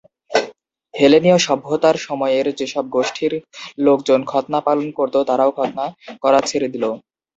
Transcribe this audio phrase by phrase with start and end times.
[0.93, 3.33] হেলেনিয় সভ্যতার সময়ের যেসব গোষ্ঠীর
[3.79, 5.85] লোকজন খৎনা পালন করত তারাও খৎনা
[6.23, 6.83] করা ছেড়ে দিল।